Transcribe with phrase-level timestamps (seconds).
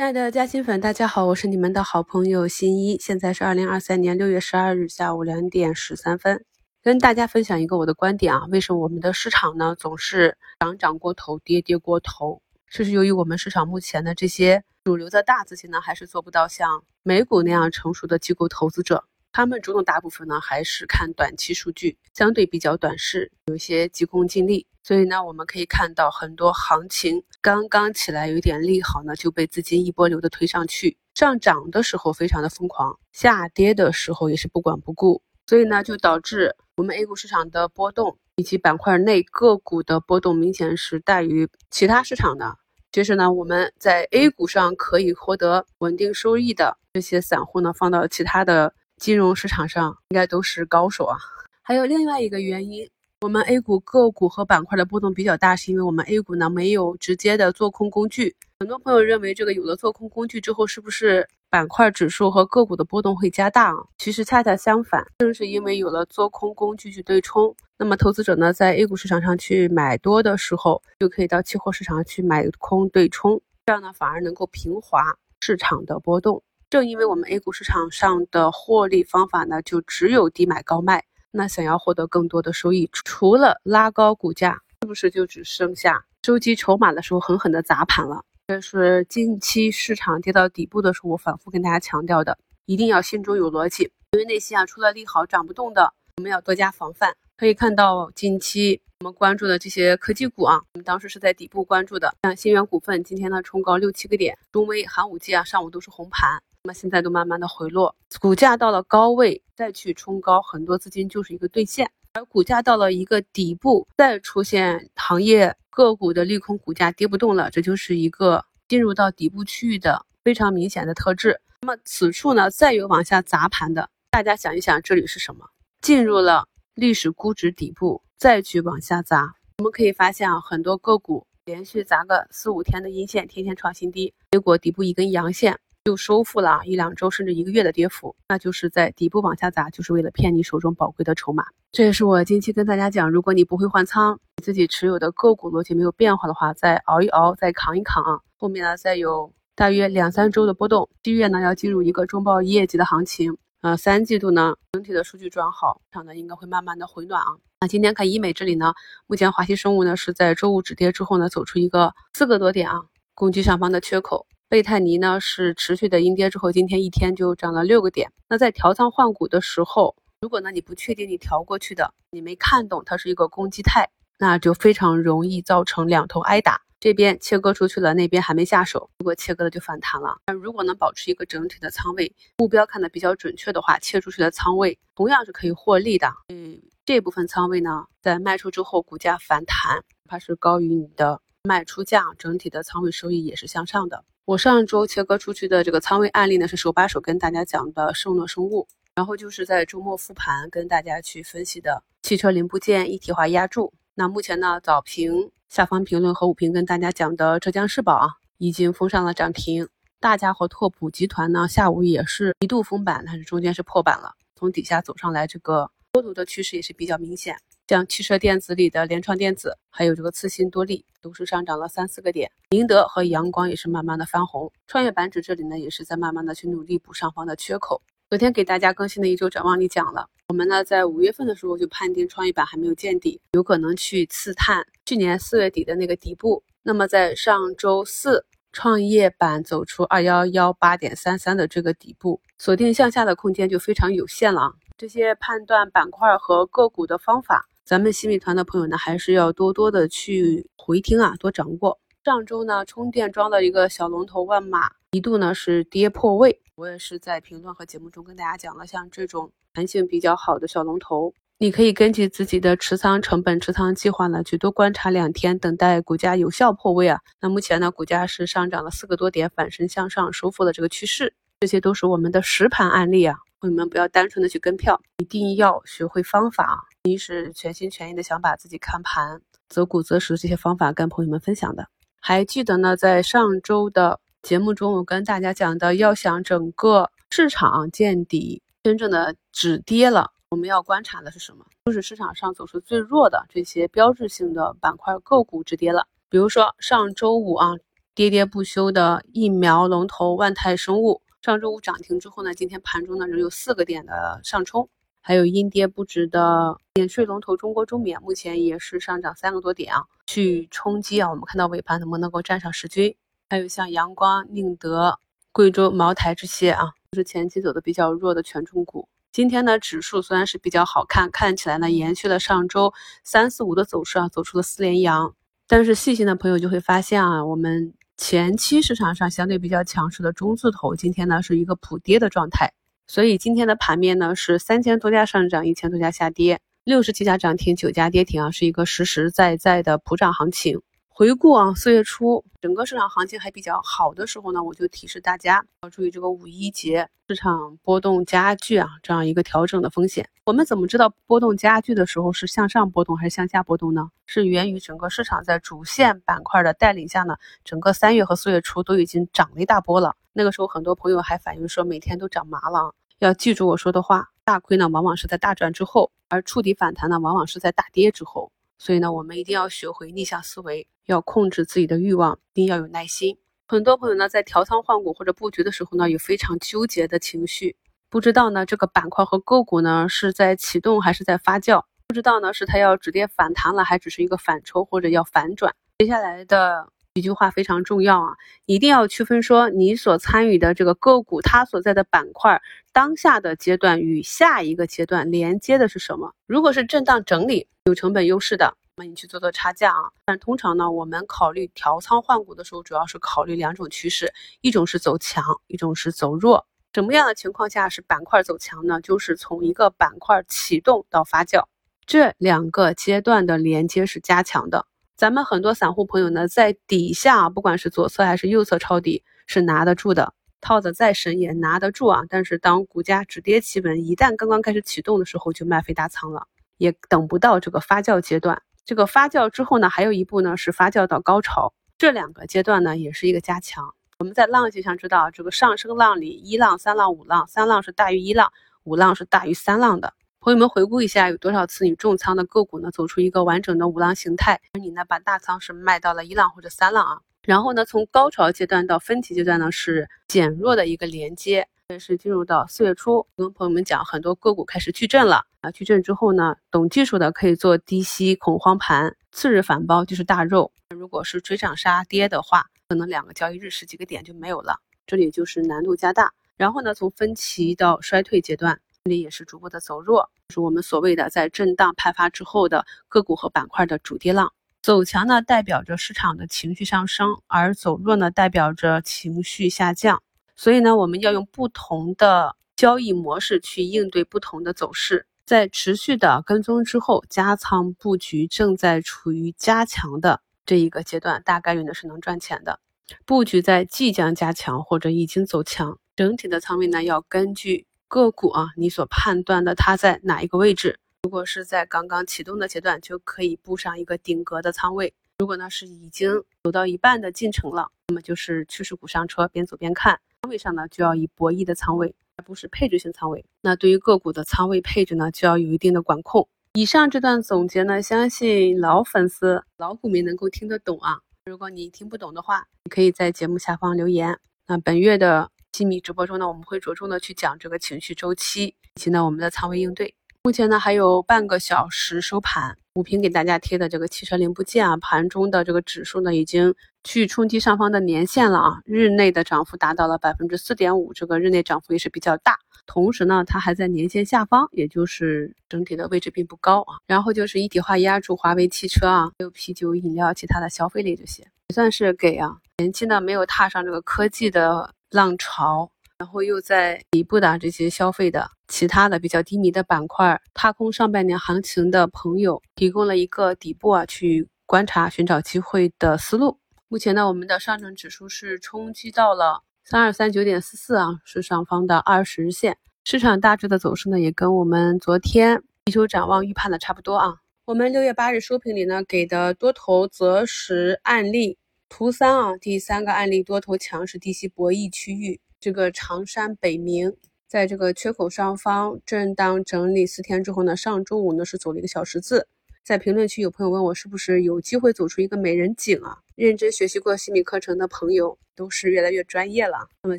[0.00, 2.96] 亲爱的嘉兴粉，大家好，我是你们的好朋友新一。
[2.98, 6.42] 现在是二零二三年六月十二日下午两点十三分，
[6.82, 8.46] 跟大家分享一个我的观点啊。
[8.50, 12.40] 为什么我们的市场呢总是涨涨过头，跌跌过头？
[12.66, 19.04] 这是由于我们市场目前的这些主流的大资金呢，还是做不到像美股那样成熟的机构投资者。
[19.32, 24.66] 他们主动大部分呢还是看短期数据，相对比较短视，有一些急功近利。
[24.82, 30.96] 所以呢，我们可以看到很多行情刚刚起来有点利好呢，就被资金一波流的推上去。
[31.14, 35.22] 上涨的时候非常的疯狂，下跌的时候也是不管不顾。
[35.46, 42.56] 所以呢，就导致我们 A 股市场的波动以及板块内个股的波动明显是大于其他市场的。
[42.90, 51.16] 其实呢，我们在 A 股上可以获得稳定收益的这些散户呢，放到其他的金融市场上应该都是高手啊。
[51.62, 52.88] 还有另外一个原因。
[53.22, 58.34] 我们 A 股个股和板块的波动比较大，是因为我们 A 股呢没有直接的做空工具。
[58.60, 63.76] 很多朋友认为这个有了做空工具之后，是不是板块指数和个股的波动会加大啊？
[63.98, 76.42] 其实恰恰相反，正是因为有了做空工具去对冲，那么投资者呢在 A 股市场上去买多的时候，就可以到期货市场去买空对冲，这样呢反而能够平滑市场的波动。
[76.70, 81.04] 正因为我们 A 股市场上的获利方法呢，就只有低买高卖。
[81.32, 88.24] 那想要获得更多的收益，除了拉高股价，是不是就只剩下收集筹码的时候狠狠的砸盘了？
[88.46, 97.12] 这是近期市场跌到底部的时候，我反复跟大家强调的，一定要心中有逻辑，因为那些啊除了利好涨不动的，我们要多加防范。
[97.36, 106.40] 可以看到近期我们关注的这些科技股啊，我们当时是在底部关注的，像新源股份今天呢冲高六七个点，中微、寒武纪啊上午都是红盘。
[106.62, 121.40] 那么现在都慢慢的回落，股价到了高位再去冲高，很多资金就是一个兑现；而股价到了一个底部，再出现行业个股的利空，股价跌不动了，这就是一个进入到底部区域的非常明显的特质。
[121.62, 125.46] 那么此处呢，再有往下砸盘的，大家想一想，这里是什么？
[125.80, 135.58] 进入了历史估值底部，再去往下砸，我们可以发现啊，很多个股连续砸个四五天的阴线，天天创新低，结果底部一根阳线。
[135.90, 141.44] 就收复了一两周甚至一个月的跌幅，那就是在底部往下砸，就是为了骗你手中宝贵的筹码。
[141.72, 148.20] 这也是我近期跟大家讲，如果你不会换仓，你自己持有的个股逻辑没有变化的话，再熬一熬，再扛一扛啊。
[148.36, 157.34] 后面呢，再有大约两三周的波动，七月呢要进入一个中报业绩的行情，呃，三季度呢整体的数据转好，市场呢应该会慢慢的回暖啊。
[157.60, 158.74] 那今天看医美这里呢，
[159.08, 162.80] 目前华西生物呢是在周五止跌之后呢，走出一个四个多点啊
[163.12, 164.28] 攻击上方的缺口。
[164.50, 168.10] 贝泰尼呢是持续的阴跌之后，今天一天就涨了六个点。
[168.28, 173.88] 那在调仓换股的时候，如果呢你不确定你调过去的，你没看懂它是一个攻击态，
[174.18, 176.60] 那就非常容易造成两头挨打。
[176.80, 180.16] 这边切割出去了，那边还没下手，如果切割了就反弹了。
[180.26, 186.12] 那如果能保持一个整体的仓位，目标看的比较准确的话，切出去的仓位同样是可以获利的。
[186.28, 194.04] 嗯，这部分仓位呢，在卖出之后，股价反弹，它是高于你的卖出价，整体的仓位收益也是向上的。
[194.30, 203.72] 我上周切割出去的这个仓位案例呢，是手把手跟大家讲的圣诺生物，然后就是在周末复盘跟大家去分析的汽车零部件一体化压铸。
[203.96, 208.06] 那目前呢，早评下方评论和午评跟大家讲的浙江世宝啊，
[208.38, 209.68] 已经封上了涨停。
[209.98, 217.36] 大家伙拓普集团呢，下午也是一度封板，但是中间是破板了，从底下走上来，这个多头的趋势也是比较明显。
[217.70, 222.28] 像汽车电子里的联创电子，还有这个次新多利，都是上涨了三四个点。
[222.50, 224.50] 宁德和阳光也是慢慢的翻红。
[224.66, 227.80] 创业板指这里呢，也是在慢慢的去努力补上方的缺口。
[228.08, 236.42] 昨天给大家更新的一周展望里讲了，我们呢在五月份的时候就判定创业板还没有见底，有可能去刺探去年四月底的那个底部。
[236.64, 244.54] 那么在上周四，创业板走出二幺幺八点三三的这个底部，锁定向下的空间就非常有限了啊。
[244.76, 247.46] 这些判断板块和个股的方法。
[247.70, 251.78] 咱们新米团的朋友呢，还是要多多的去回听啊，多掌握。
[252.04, 266.98] 上周呢，充电桩的一个小龙头万马一度呢是跌破位，我也是在评论和节目中跟大家讲了，像这种弹性比较好的小龙头，你可以根据自己的持仓成本、持仓计划呢，去多观察两天，等待股价有效破位啊。
[267.20, 273.18] 那目前呢，股价是上涨了四个多点，反身向上收复了这个趋势，这些都是我们的实盘案例啊。
[273.40, 276.58] 朋友们不要单纯的去跟票，一定要学会方法啊。
[276.82, 281.66] 一是全心全意的想把自己看盘择股择时这些方法跟朋友们分享的。
[281.98, 291.46] 还记得呢，在上周的节目中，我跟大家讲的，要想整个市场见底，真正的止跌了，我们要观察的是什么？
[291.64, 295.86] 就是市场上走势最弱的这些标志性的板块个股止跌了。
[296.10, 297.54] 比如说上周五啊，
[297.94, 304.68] 跌跌不休的疫苗龙头万泰生物，上周五涨停之后呢，今天盘中呢仍有四个点的上冲。
[305.02, 311.10] 还有阴跌不止的免税龙头中国中免，目前也是上涨三个多点啊，去冲击啊。
[311.10, 312.94] 我们看到尾盘能不能够站上十均？
[313.28, 314.98] 还有像阳光、宁德、
[315.32, 318.88] 贵州茅台这些啊，都是前期走的比较弱的权重股。
[319.12, 322.72] 今天呢，指数虽然是比较好看，看起来呢延续了上周
[323.04, 325.14] 三四五的走势啊，走出了四连阳。
[325.46, 332.54] 但是细心的朋友就会发现啊，我们前期市场上相对比较强势的中字头，今天呢是一个普跌的状态。
[332.86, 340.62] 所以今天的盘面呢是三千多家上涨，一千多家下跌，六十七家涨停，九家跌停啊，是一个实实在在的普涨行情。
[341.00, 350.06] 回顾啊，四月初整个市场行情还比较好的时候呢，我就提示大家要注意这个五一节市场波动加剧啊，这样一个调整的风险。
[350.26, 353.88] 我们怎么知道波动加剧的时候是向上波动还是向下波动呢？
[354.04, 359.96] 是源于整个市场在主线板块的带领下呢，整个三月和四月初都已经涨了一大波了。
[360.12, 368.30] 那个时候很多朋友还反映说每天都涨麻了，要记住我说的话，大亏呢往往是在大赚之后，而触底反弹呢往往是在大跌之后。
[368.62, 373.16] 所以呢，我们一定要学会逆向思维，要控制自己的欲望，一定要有耐心。
[373.46, 377.56] 很多朋友呢，在调仓换股或者布局的时候呢，有非常纠结的情绪，
[377.88, 385.54] 不知道呢这个板块和个股呢是在启动还是在发酵，不知道呢是它要止跌反弹了，还只是一个反抽或者要反转。
[385.78, 386.68] 接下来的。
[386.94, 388.16] 一句话非常重要啊，
[388.46, 392.42] 一定要区分说你所参与的这个个股，它所在的板块
[392.72, 396.12] 当下的阶段与下一个阶段连接的是什么。
[396.26, 399.92] 如果是震荡整理有成本优势的，那你去做做差价啊。
[400.06, 406.46] 但通常呢，我们考虑调仓换股的时候，主要是考虑两种趋势，一种是走强，一种是走弱。
[406.72, 408.80] 什么样的情况下是板块走强呢？
[408.80, 411.44] 就是从一个板块启动到发酵，
[411.84, 414.66] 这两个阶段的连接是加强的。
[414.96, 422.02] 咱们很多散户朋友呢，在底下不管是左侧还是右侧抄底是拿得住的，套的再深也拿得住啊。
[422.08, 426.28] 但是当股价止跌企稳，一旦刚刚开始启动的时候，就卖飞大仓了，
[426.58, 428.42] 也等不到这个发酵阶段。
[428.70, 433.74] 这个发酵之后呢，还有一步呢是发酵到高潮，这两个阶段呢也是一个加强。
[433.98, 438.32] 我们在浪迹上知道，这个上升浪里一浪、三浪、五浪，三浪是大于一浪，
[438.62, 439.92] 五浪是大于三浪的。
[440.20, 442.70] 朋友们回顾一下，有多少次你重仓的个股呢？
[442.70, 447.00] 走出一个完整的五浪形态，而你呢把大仓是卖到了一浪或者三浪啊。
[447.24, 451.48] 然后呢，从高潮阶段到分歧阶段呢是减弱的一个连接。
[451.70, 455.52] 这是进入到四月初，跟朋友们讲，很多个股开始矩阵了啊。
[455.52, 460.52] 矩阵之后呢，懂技术的可以做低吸恐慌盘，次日反包就是大肉。
[460.70, 466.12] 如果是追涨杀跌的话，可能两个交易日十几个点就没有了，这里就是难度加大。
[466.36, 468.60] 然后呢，从分歧到衰退阶段。
[468.82, 474.32] 这里也是逐步的走弱，是我们所谓的在震荡派发之后的个股和板块的主跌浪。
[474.60, 480.02] 走强呢，代表着市场的情绪上升；而走弱呢，代表着情绪下降。
[480.42, 485.06] 所以呢，我们要用不同的交易模式去应对不同的走势。
[485.26, 492.58] 在持续的跟踪之后，加仓布局正在处于加强的这一个阶段，大概率呢是能赚钱的。
[493.04, 497.66] 布局在即将加强或者已经走强，整体的仓位呢要根据。
[497.86, 500.80] 个股啊，你所判断的它在哪一个位置？
[501.02, 504.88] 如果是在刚刚启动的阶段，就可以布上一个顶格的仓位；
[505.18, 510.00] 如果呢是已经走到一半的进程了，那么就是趋势股上车，边走边看。
[510.22, 513.24] 仓位上呢就要以博弈的仓位，而不是配置性仓位。
[513.40, 516.28] 那对于个股的仓位配置呢，就要有一定的管控。
[516.52, 521.00] 以上这段总结呢，相信老粉丝、老股民能够听得懂啊。
[521.24, 524.18] 如果你听不懂的话，你可以在节目下方留言。
[524.46, 525.30] 那本月的。
[525.52, 529.96] 机密直播中呢，我们会着重的去讲这个情绪周期，以及呢我们的仓位应对。
[530.22, 542.38] 目前呢还有半个小时收盘，五平给大家贴的这个汽车零部件啊，盘中的这个指数呢已经去冲击上方的年线了啊，日内的涨幅达到了百分之四点五，这个日内涨幅也是比较大。
[542.66, 546.78] 同时呢，它还在年线下方，也就是整体的位置并不高啊。
[546.86, 554.72] 然后就是一体化压住华为汽车啊，还有啤酒、饮料、其他的消费类这些，也算是给啊前期呢没有踏上这个科技的。
[554.92, 566.38] 浪潮，然后又在底部的这些消费的其他的比较低迷的板块，踏空上半年行情的朋友，提供了一个底部啊去观察寻找机会的思路。
[566.68, 572.56] 目前呢，我们的上证指数是冲击到了三二三九点四四啊，是上方的二十日线。
[572.82, 577.16] 市场大致的走势呢，也跟我们昨天一周展望预判的差不多啊。
[577.44, 581.36] 我们六月八日收评里呢给的多头择时案例。
[581.68, 586.94] 图三啊，第三个案例多头强势低吸博弈区域，这个长山北明
[587.26, 592.28] 在这个缺口上方震荡整理四天之后呢，上周五呢是走了一个小十字。
[592.62, 595.96] 在评论区有朋友问我是不是有机会走出一个美人颈啊？
[596.14, 599.66] 认真学习过西米课程的朋友都是越来越专业了。
[599.82, 599.98] 那么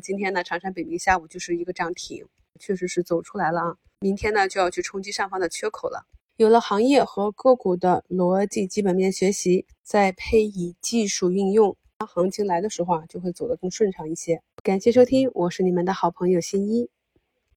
[0.00, 2.24] 今天呢，长山北明下午就是一个涨停，
[2.60, 3.76] 确实是走出来了啊。
[3.98, 6.06] 明天呢就要去冲击上方的缺口了。
[6.36, 14.40] 有了行业和个股的逻辑基本面学习，再配以技术运用，行情来的时候啊，就会走得更顺畅一些。
[14.62, 16.88] 感谢收听，我是你们的好朋友新一。